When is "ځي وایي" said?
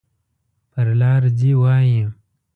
1.37-2.01